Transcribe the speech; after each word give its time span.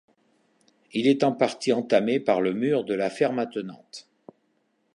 Il 0.93 1.05
est 1.05 1.23
en 1.23 1.31
partie 1.31 1.71
entamé 1.73 2.19
par 2.19 2.41
le 2.41 2.55
mur 2.55 2.85
de 2.85 2.95
la 2.95 3.11
ferme 3.11 3.37
attenante. 3.37 4.09